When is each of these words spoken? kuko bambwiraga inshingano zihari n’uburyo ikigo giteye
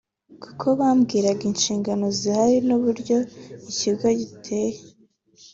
kuko 0.43 0.65
bambwiraga 0.79 1.43
inshingano 1.51 2.05
zihari 2.17 2.55
n’uburyo 2.67 3.17
ikigo 3.69 4.07
giteye 4.19 4.79